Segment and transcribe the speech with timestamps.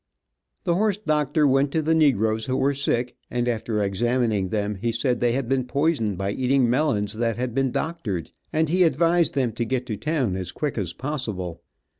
[0.63, 4.91] The horse doctor went to the negroes who were sick, and after examining them he
[4.91, 9.35] said they had been poisoned by eating melons that had been doctored, and he advised
[9.35, 11.61] them to get to town as quick as possible.